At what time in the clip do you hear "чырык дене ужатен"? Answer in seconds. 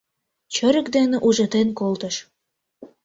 0.53-1.67